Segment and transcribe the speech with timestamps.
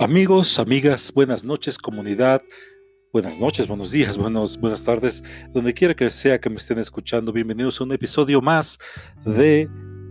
[0.00, 2.40] Amigos, amigas, buenas noches, comunidad.
[3.12, 7.32] Buenas noches, buenos días, buenos, buenas tardes, donde quiera que sea que me estén escuchando.
[7.32, 8.78] Bienvenidos a un episodio más
[9.24, 9.68] de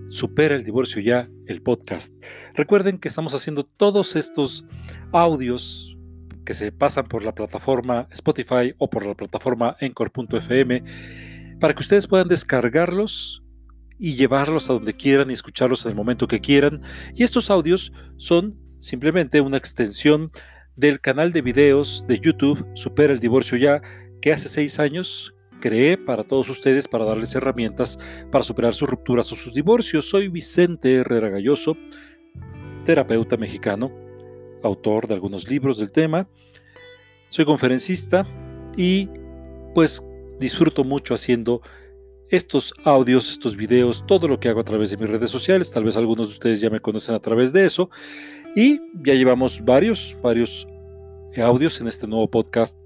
[0.09, 2.13] Supera el divorcio ya, el podcast.
[2.55, 4.65] Recuerden que estamos haciendo todos estos
[5.13, 5.97] audios
[6.45, 10.83] que se pasan por la plataforma Spotify o por la plataforma Encore.fm
[11.61, 13.41] para que ustedes puedan descargarlos
[13.97, 16.81] y llevarlos a donde quieran y escucharlos en el momento que quieran.
[17.15, 20.31] Y estos audios son simplemente una extensión
[20.75, 23.81] del canal de videos de YouTube Supera el Divorcio Ya,
[24.21, 27.97] que hace seis años creé para todos ustedes para darles herramientas
[28.31, 30.09] para superar sus rupturas o sus divorcios.
[30.09, 31.75] Soy Vicente Herrera Galloso,
[32.85, 33.91] terapeuta mexicano,
[34.63, 36.27] autor de algunos libros del tema.
[37.29, 38.25] Soy conferencista
[38.77, 39.09] y
[39.73, 40.03] pues
[40.39, 41.61] disfruto mucho haciendo
[42.29, 45.71] estos audios, estos videos, todo lo que hago a través de mis redes sociales.
[45.71, 47.89] Tal vez algunos de ustedes ya me conocen a través de eso.
[48.55, 50.67] Y ya llevamos varios, varios
[51.37, 52.77] audios en este nuevo podcast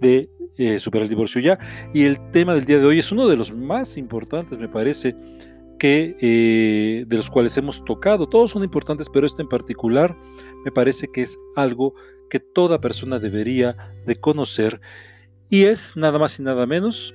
[0.00, 1.58] de eh, Super el Divorcio Ya.
[1.92, 5.16] Y el tema del día de hoy es uno de los más importantes, me parece,
[5.78, 8.28] que eh, de los cuales hemos tocado.
[8.28, 10.16] Todos son importantes, pero este en particular
[10.64, 11.94] me parece que es algo
[12.30, 14.80] que toda persona debería de conocer.
[15.48, 17.14] Y es nada más y nada menos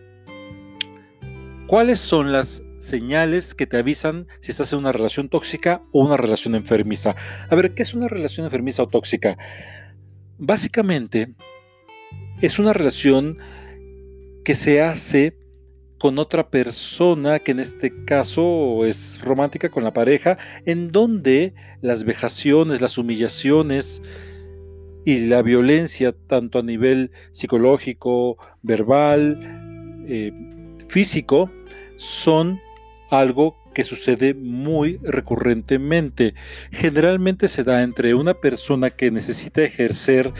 [1.69, 6.17] ¿Cuáles son las señales que te avisan si estás en una relación tóxica o una
[6.17, 7.15] relación enfermiza?
[7.49, 9.37] A ver, ¿qué es una relación enfermiza o tóxica?
[10.37, 11.35] Básicamente,
[12.41, 13.37] es una relación
[14.43, 15.37] que se hace
[15.99, 22.05] con otra persona, que en este caso es romántica con la pareja, en donde las
[22.05, 24.01] vejaciones, las humillaciones
[25.05, 29.37] y la violencia, tanto a nivel psicológico, verbal,
[30.07, 30.31] eh,
[30.87, 31.51] físico,
[31.97, 32.59] son
[33.09, 36.33] algo que sucede muy recurrentemente.
[36.71, 40.31] Generalmente se da entre una persona que necesita ejercer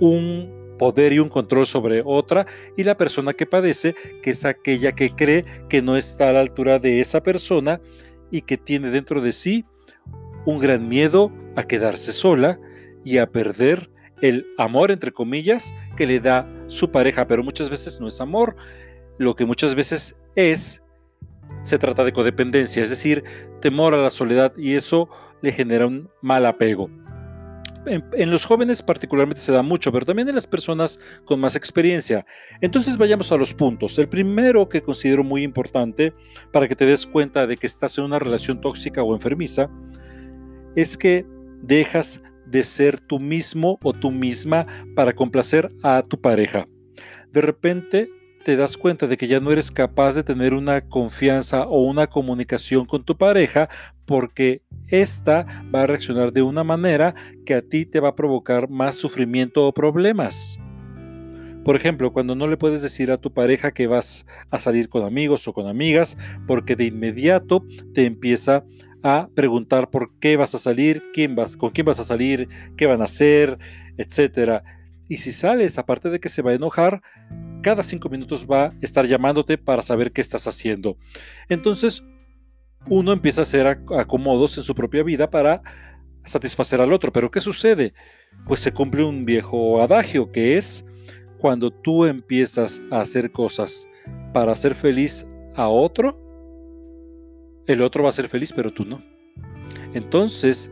[0.00, 2.46] un poder y un control sobre otra
[2.76, 6.40] y la persona que padece, que es aquella que cree que no está a la
[6.40, 7.80] altura de esa persona
[8.30, 9.64] y que tiene dentro de sí
[10.46, 12.58] un gran miedo a quedarse sola
[13.04, 13.90] y a perder
[14.22, 18.56] el amor, entre comillas, que le da su pareja, pero muchas veces no es amor,
[19.18, 20.82] lo que muchas veces es,
[21.62, 23.24] se trata de codependencia, es decir,
[23.60, 25.08] temor a la soledad y eso
[25.42, 26.90] le genera un mal apego.
[27.86, 32.26] En, los jóvenes particularmente se da mucho, pero también en las personas con más experiencia.
[32.60, 33.98] Entonces vayamos a los puntos.
[33.98, 36.12] El primero que considero muy importante
[36.52, 39.70] para que te des cuenta de que estás en una relación tóxica o enfermiza
[40.76, 41.24] es que
[41.62, 46.68] dejas de ser tú mismo o tú misma para complacer a tu pareja.
[47.32, 48.10] De repente
[48.48, 52.06] te das cuenta de que ya no eres capaz de tener una confianza o una
[52.06, 53.68] comunicación con tu pareja
[54.06, 55.44] porque ésta
[55.74, 57.14] va a reaccionar de una manera
[57.44, 60.58] que a ti te va a provocar más sufrimiento o problemas.
[61.62, 65.04] Por ejemplo, cuando no le puedes decir a tu pareja que vas a salir con
[65.04, 66.16] amigos o con amigas,
[66.46, 68.64] porque de inmediato te empieza
[69.02, 72.48] a preguntar por qué vas a salir, quién vas, con quién vas a salir,
[72.78, 73.58] qué van a hacer,
[73.98, 74.64] etcétera.
[75.08, 77.02] Y si sales, aparte de que se va a enojar,
[77.62, 80.96] cada cinco minutos va a estar llamándote para saber qué estás haciendo.
[81.48, 82.04] Entonces,
[82.88, 85.62] uno empieza a hacer acomodos en su propia vida para
[86.24, 87.12] satisfacer al otro.
[87.12, 87.94] Pero ¿qué sucede?
[88.46, 90.84] Pues se cumple un viejo adagio que es
[91.38, 93.86] cuando tú empiezas a hacer cosas
[94.32, 96.20] para hacer feliz a otro,
[97.66, 99.02] el otro va a ser feliz, pero tú no.
[99.94, 100.70] Entonces,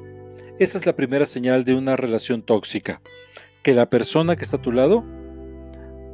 [0.58, 3.00] esa es la primera señal de una relación tóxica,
[3.66, 5.04] que la persona que está a tu lado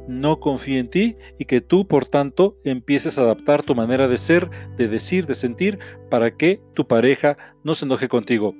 [0.07, 4.17] no confía en ti y que tú, por tanto, empieces a adaptar tu manera de
[4.17, 5.77] ser, de decir, de sentir,
[6.09, 8.55] para que tu pareja no se enoje contigo.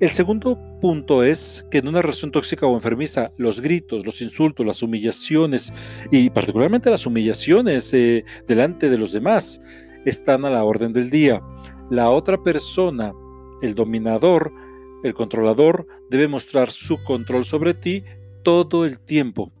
[0.00, 4.66] El segundo punto es que en una relación tóxica o enfermiza, los gritos, los insultos,
[4.66, 5.72] las humillaciones
[6.10, 9.62] y particularmente las humillaciones eh, delante de los demás
[10.04, 11.40] están a la orden del día.
[11.90, 13.12] La otra persona,
[13.62, 14.52] el dominador,
[15.02, 18.04] el controlador, debe mostrar su control sobre ti
[18.42, 19.52] todo el tiempo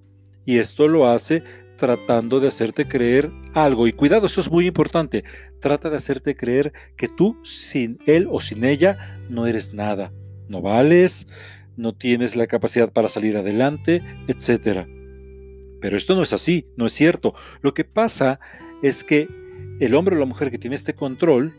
[0.44, 1.42] y esto lo hace
[1.76, 3.86] tratando de hacerte creer algo.
[3.86, 5.24] Y cuidado, esto es muy importante.
[5.60, 10.12] Trata de hacerte creer que tú sin él o sin ella no eres nada.
[10.48, 11.26] No vales,
[11.76, 14.86] no tienes la capacidad para salir adelante, etc.
[15.80, 17.32] Pero esto no es así, no es cierto.
[17.62, 18.40] Lo que pasa
[18.82, 19.28] es que
[19.80, 21.54] el hombre o la mujer que tiene este control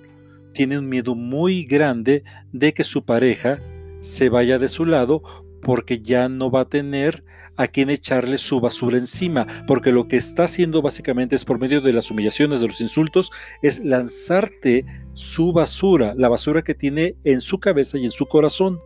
[0.54, 3.60] tiene un miedo muy grande de que su pareja
[4.01, 5.24] se vaya de su lado
[5.62, 7.24] porque ya no va a tener
[7.57, 11.81] a quien echarle su basura encima, porque lo que está haciendo básicamente es por medio
[11.81, 13.30] de las humillaciones, de los insultos,
[13.62, 18.80] es lanzarte su basura, la basura que tiene en su cabeza y en su corazón.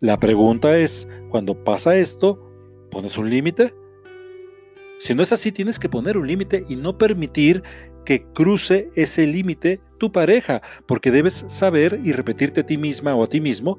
[0.00, 2.38] La pregunta es, cuando pasa esto,
[2.90, 3.74] ¿pones un límite?
[4.98, 7.62] Si no es así, tienes que poner un límite y no permitir
[8.04, 13.24] que cruce ese límite tu pareja, porque debes saber y repetirte a ti misma o
[13.24, 13.78] a ti mismo,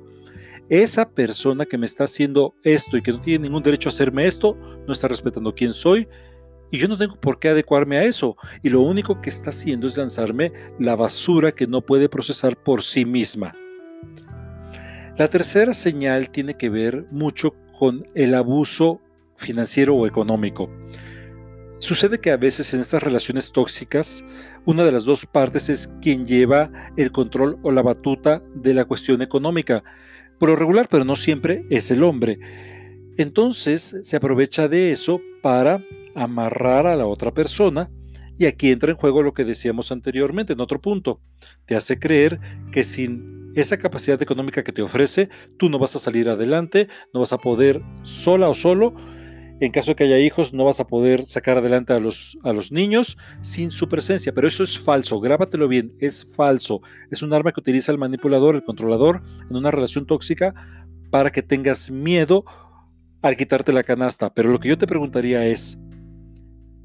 [0.70, 4.28] esa persona que me está haciendo esto y que no tiene ningún derecho a hacerme
[4.28, 4.56] esto,
[4.88, 6.08] no está respetando quién soy
[6.72, 8.38] y yo no tengo por qué adecuarme a eso.
[8.62, 12.84] Y lo único que está haciendo es lanzarme la basura que no puede procesar por
[12.84, 13.56] sí misma.
[15.18, 19.02] La tercera señal tiene que ver mucho con el abuso
[19.36, 20.70] financiero o económico.
[21.80, 24.26] Sucede que a veces en estas relaciones tóxicas,
[24.66, 28.84] una de las dos partes es quien lleva el control o la batuta de la
[28.84, 29.82] cuestión económica.
[30.40, 32.38] Por lo regular, pero no siempre, es el hombre.
[33.18, 35.82] Entonces se aprovecha de eso para
[36.16, 37.90] amarrar a la otra persona
[38.38, 41.22] y aquí entra en juego lo que decíamos anteriormente en otro punto.
[41.66, 42.40] Te hace creer
[42.74, 47.22] que sin esa capacidad económica que te ofrece, tú no vas a salir adelante, no
[47.22, 48.94] vas a poder sola o solo
[49.60, 52.54] en caso de que haya hijos, no vas a poder sacar adelante a los, a
[52.54, 54.34] los niños sin su presencia.
[54.34, 56.82] Pero eso es falso, grábatelo bien, es falso.
[57.12, 60.54] Es un arma que utiliza el manipulador, el controlador, en una relación tóxica
[61.12, 62.46] para que tengas miedo
[63.22, 64.34] al quitarte la canasta.
[64.34, 65.78] Pero lo que yo te preguntaría es,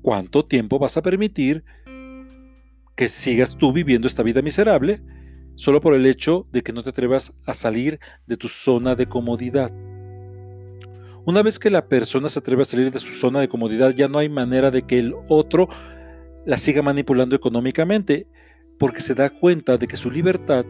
[0.03, 1.65] ¿cuánto tiempo vas a permitir
[2.97, 5.03] que sigas tú viviendo esta vida miserable
[5.56, 9.06] solo por el hecho de que no te atrevas a salir de tu zona de
[9.06, 9.73] comodidad?
[11.26, 14.09] Una vez que la persona se atreve a salir de su zona de comodidad, ya
[14.09, 15.69] no hay manera de que el otro
[16.44, 18.26] la siga manipulando económicamente,
[18.79, 20.67] porque se da cuenta de que su libertad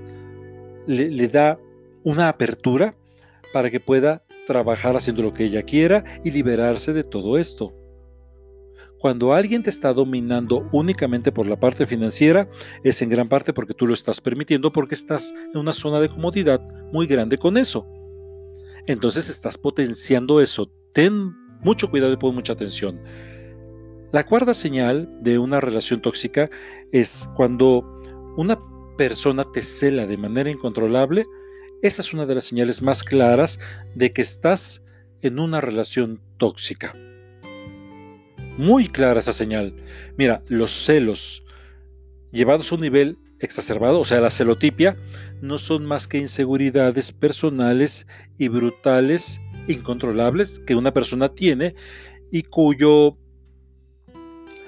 [0.87, 1.59] le, da
[2.05, 2.95] una apertura
[3.53, 7.75] para que pueda trabajar haciendo lo que ella quiera y liberarse de todo esto.
[9.00, 12.49] Cuando alguien te está dominando únicamente por la parte financiera,
[12.85, 16.09] es en gran parte porque tú lo estás permitiendo porque estás en una zona de
[16.09, 17.85] comodidad muy grande con eso
[18.87, 20.71] entonces estás potenciando eso.
[20.93, 21.33] Ten
[21.63, 23.01] mucho cuidado y pon mucha atención.
[24.13, 26.49] La cuarta señal de una relación tóxica
[26.93, 27.83] es cuando
[28.37, 28.59] una
[28.97, 31.27] persona te cela de manera incontrolable.
[31.83, 33.59] Esa es una de las señales más claras
[33.95, 34.85] de que estás
[35.23, 36.95] en una relación tóxica.
[38.57, 39.75] Muy clara esa señal.
[40.17, 41.45] Mira, los celos
[42.31, 44.96] llevados a un nivel exacerbado, o sea, la celotipia,
[45.41, 48.06] no son más que inseguridades personales
[48.38, 51.75] y brutales, incontrolables, que una persona tiene
[52.31, 53.17] y cuyo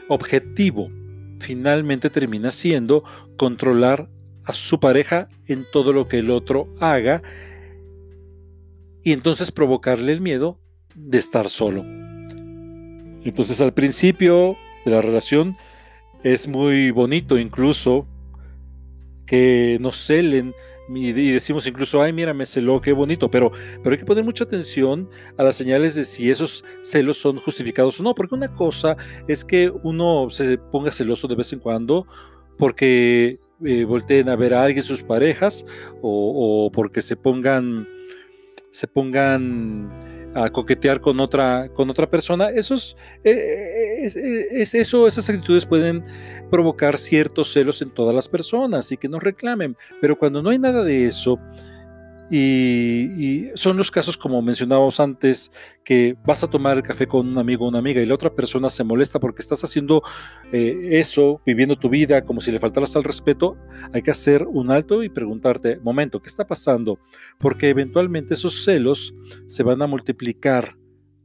[0.09, 0.91] objetivo
[1.39, 3.05] finalmente termina siendo
[3.37, 4.09] controlar
[4.45, 7.23] a su pareja en todo lo que el otro haga
[9.03, 10.59] y entonces provocarle el miedo
[10.95, 11.85] de estar solo.
[13.25, 15.57] Entonces al principio de la relación
[16.23, 18.07] es muy bonito incluso
[19.27, 20.55] que nos celen
[20.89, 23.51] y decimos incluso, ay, mira, me celó, qué bonito, pero,
[23.83, 27.99] pero hay que poner mucha atención a las señales de si esos celos son justificados
[27.99, 28.97] o no, porque una cosa
[29.27, 32.07] es que uno se ponga celoso de vez en cuando
[32.57, 35.67] porque eh, volteen a ver a alguien sus parejas
[36.03, 37.89] o, o porque se pongan,
[38.71, 39.93] se pongan
[40.37, 42.95] a coquetear con otra, con otra persona, esos,
[43.25, 46.03] eh, eh, es, eso, esas actitudes pueden
[46.51, 49.77] provocar ciertos celos en todas las personas y que nos reclamen.
[50.01, 51.39] Pero cuando no hay nada de eso,
[52.29, 55.53] y, son los casos como mencionábamos antes,
[55.85, 58.35] que vas a tomar el café con un amigo o una amiga y la otra
[58.35, 60.03] persona se molesta porque estás haciendo
[60.53, 63.57] eh, eso, viviendo tu vida como si le faltaras al respeto,
[63.93, 66.99] hay que hacer un alto y preguntarte, momento, ¿qué está pasando?
[67.39, 69.15] Porque eventualmente esos celos
[69.47, 70.77] se van a multiplicar.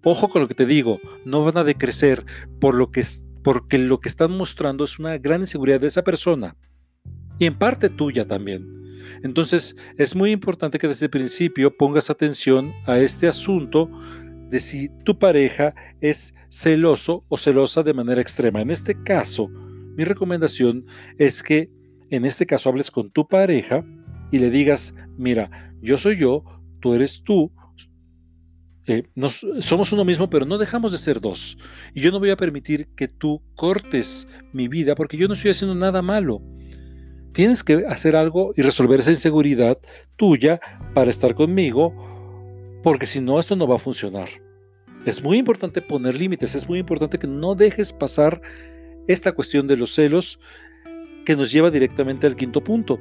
[0.04, 2.26] Ojo con lo que te digo, no van a decrecer
[2.60, 3.04] por lo que,
[3.44, 6.56] porque lo que están mostrando es una gran inseguridad de esa persona
[7.40, 8.82] y en parte tuya también.
[9.24, 13.90] Entonces, es muy importante que desde el principio pongas atención a este asunto
[14.50, 18.62] de si tu pareja es celoso o celosa de manera extrema.
[18.62, 20.86] En este caso, mi recomendación
[21.18, 21.70] es que
[22.10, 23.84] en este caso hables con tu pareja
[24.32, 26.44] y le digas, mira, yo soy yo,
[26.82, 27.52] tú eres tú,
[28.88, 29.04] eh,
[29.60, 31.58] somos uno mismo, pero no dejamos de ser dos.
[31.94, 35.52] Y yo no voy a permitir que tú cortes mi vida porque yo no estoy
[35.52, 36.42] haciendo nada malo.
[37.34, 39.78] Tienes que hacer algo y resolver esa inseguridad
[40.18, 40.60] tuya
[40.94, 41.94] para estar conmigo,
[42.84, 44.30] porque si no, esto no va a funcionar.
[45.06, 48.42] Es muy importante poner límites, es muy importante que no dejes pasar
[49.08, 50.40] esta cuestión de los celos
[51.26, 53.00] que nos lleva directamente al quinto punto.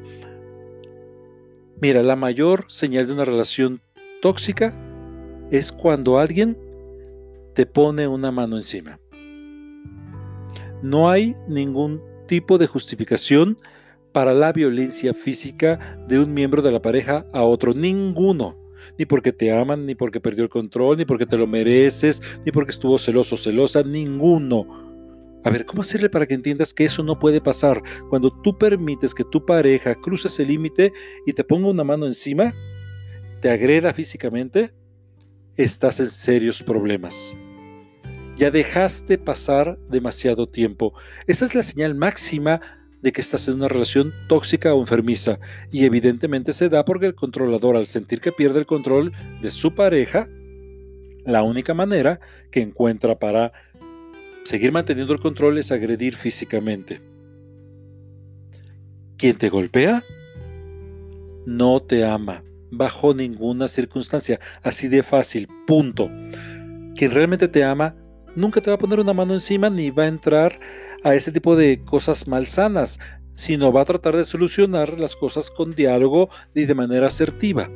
[1.80, 3.80] Mira, la mayor señal de una relación
[4.22, 4.74] tóxica
[5.50, 6.56] es cuando alguien
[7.54, 9.00] te pone una mano encima.
[10.82, 13.56] No hay ningún tipo de justificación
[14.12, 17.74] para la violencia física de un miembro de la pareja a otro.
[17.74, 18.58] Ninguno.
[18.98, 22.50] ni porque te aman, ni porque perdió el control, ni porque te lo mereces, ni
[22.50, 24.66] porque estuvo celoso o celosa, ninguno.
[25.44, 27.82] A ver, ¿cómo hacerle para que entiendas que eso no puede pasar?
[28.08, 30.92] Cuando tú permites que tu pareja cruce ese límite
[31.26, 32.54] y te ponga una mano encima,
[33.40, 34.70] te agreda físicamente,
[35.62, 37.36] estás en serios problemas.
[38.36, 40.94] Ya dejaste pasar demasiado tiempo.
[41.26, 42.60] Esa es la señal máxima
[43.02, 45.38] de que estás en una relación tóxica o enfermiza
[45.70, 49.12] y evidentemente se da porque el controlador al sentir que pierde el control
[49.42, 50.28] de su pareja,
[51.24, 53.52] la única manera que encuentra para
[54.44, 57.00] seguir manteniendo el control es agredir físicamente.
[59.18, 60.02] Quien te golpea
[61.46, 66.10] no te ama bajo ninguna circunstancia, así de fácil, punto.
[66.96, 67.94] Quien realmente te ama
[68.36, 70.58] nunca te va a poner una mano encima ni va a entrar
[71.04, 72.98] a ese tipo de cosas malsanas,
[73.34, 77.70] sino va a tratar de solucionar las cosas con diálogo y de manera asertiva.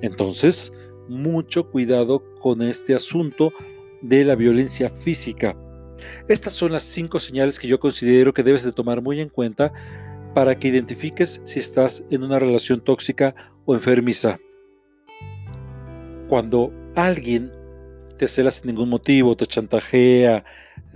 [0.00, 0.72] Entonces,
[1.08, 3.52] mucho cuidado con este asunto
[4.02, 5.56] de la violencia física.
[6.28, 9.72] Estas son las cinco señales que yo considero que debes de tomar muy en cuenta
[10.34, 13.34] para que identifiques si estás en una relación tóxica
[13.64, 14.38] o enfermiza.
[16.28, 17.50] Cuando alguien
[18.16, 20.44] te cela sin ningún motivo, te chantajea,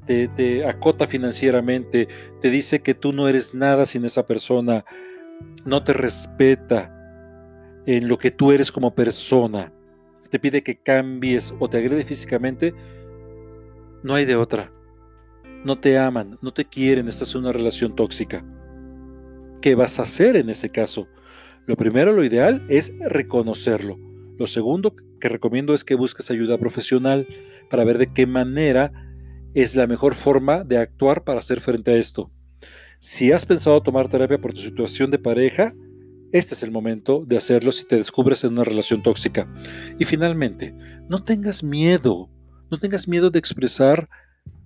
[0.06, 2.08] te, acota financieramente,
[2.40, 4.84] te dice que tú no eres nada sin esa persona,
[5.64, 6.92] no te respeta
[7.86, 9.72] en lo que tú eres como persona,
[10.30, 12.72] te pide que cambies o te agrede físicamente,
[14.02, 14.72] no hay de otra.
[15.64, 18.44] No te aman, no te quieren, estás en una relación tóxica.
[19.60, 21.08] ¿Qué vas a hacer en ese caso?
[21.66, 23.98] Lo primero, lo ideal es reconocerlo.
[24.38, 27.26] Lo segundo que recomiendo es que busques ayuda profesional
[27.70, 28.92] para ver de qué manera
[29.54, 32.30] es la mejor forma de actuar para hacer frente a esto.
[33.00, 35.74] Si has pensado tomar terapia por tu situación de pareja,
[36.32, 39.48] este es el momento de hacerlo si te descubres en una relación tóxica.
[39.98, 40.74] Y finalmente,
[41.08, 42.28] no tengas miedo,
[42.70, 44.08] no tengas miedo de expresar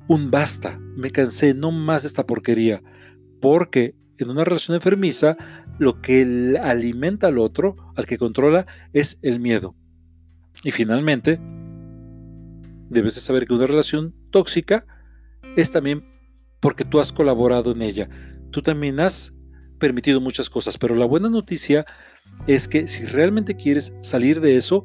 [0.08, 2.82] un basta, me cansé, no más de esta porquería,
[3.40, 5.36] porque en una relación enfermiza
[5.78, 9.74] lo que alimenta al otro, al que controla, es el miedo.
[10.62, 11.40] Y finalmente,
[12.90, 14.84] debes de saber que una relación tóxica
[15.56, 16.04] es también
[16.60, 18.08] porque tú has colaborado en ella.
[18.50, 19.34] Tú también has
[19.78, 21.86] permitido muchas cosas, pero la buena noticia
[22.46, 24.84] es que si realmente quieres salir de eso,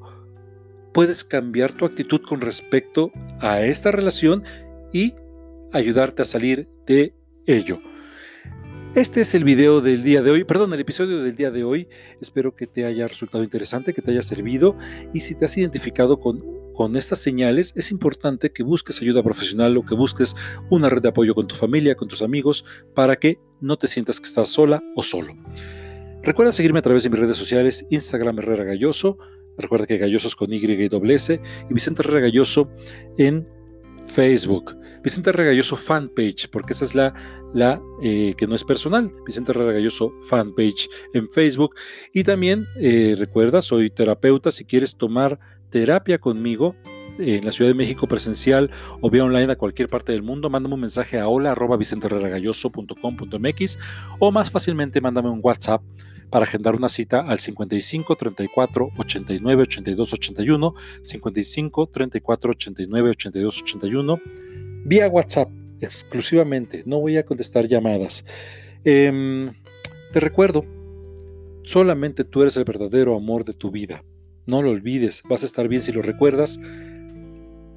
[0.94, 3.12] puedes cambiar tu actitud con respecto
[3.42, 4.44] a esta relación
[4.94, 5.13] y
[5.74, 7.13] ayudarte a salir de
[7.46, 7.82] ello.
[8.96, 11.90] Este es el video del día de hoy, perdón, el episodio del día de hoy.
[12.22, 14.78] Espero que te haya resultado interesante, que te haya servido
[15.14, 16.42] y si te has identificado con,
[16.74, 20.34] con estas señales, es importante que busques ayuda profesional o que busques
[20.70, 24.22] una red de apoyo con tu familia, con tus amigos, para que no te sientas
[24.22, 25.36] que estás sola o solo.
[26.24, 29.18] Recuerda seguirme a través de mis redes sociales, Instagram Herrera Galloso,
[29.58, 32.72] recuerda que Galloso es con Y y S, y Vicente Herrera Galloso
[33.18, 33.46] en
[34.08, 34.74] Facebook.
[35.06, 37.14] Vicente Regalloso fanpage, porque esa es la,
[37.54, 39.14] la eh, que no es personal.
[39.24, 41.76] Vicente Regalloso fanpage en Facebook.
[42.12, 44.50] Y también eh, recuerda, soy terapeuta.
[44.50, 46.76] Si quieres tomar terapia conmigo,
[47.20, 50.76] en la Ciudad de México presencial o vía online a cualquier parte del mundo, mándame
[50.76, 51.78] un mensaje a hola arroba
[54.20, 55.82] o más fácilmente mándame un WhatsApp
[56.30, 64.20] para agendar una cita al 55 34 89 82 81, 55 34 89 82 81,
[64.86, 65.50] vía WhatsApp
[65.82, 68.24] exclusivamente, no voy a contestar llamadas.
[68.84, 69.51] Em,
[70.13, 70.65] te recuerdo,
[71.63, 74.04] solamente tú eres el verdadero amor de tu vida.
[74.46, 76.60] No lo olvides, vas a estar bien si lo recuerdas.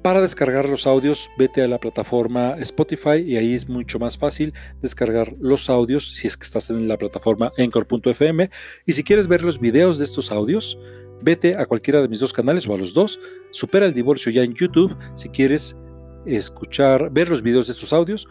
[0.03, 4.53] Para descargar los audios, vete a la plataforma Spotify y ahí es mucho más fácil
[4.81, 8.49] descargar los audios si es que estás en la plataforma Anchor.fm.
[8.85, 10.79] Y si quieres ver los videos de estos audios,
[11.21, 13.19] vete a cualquiera de mis dos canales o a los dos.
[13.51, 15.75] Supera el divorcio ya en YouTube si quieres
[16.37, 18.27] escuchar, ver los videos de estos audios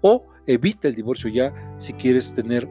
[0.00, 2.68] o evita el divorcio ya si quieres tener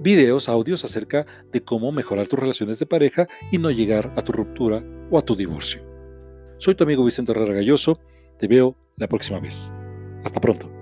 [0.00, 4.32] videos, audios acerca de cómo mejorar tus relaciones de pareja y no llegar a tu
[4.32, 5.82] ruptura o a tu divorcio.
[6.58, 7.98] Soy tu amigo Vicente Herrera Galloso.
[8.38, 9.72] Te veo la próxima vez.
[10.24, 10.81] Hasta pronto.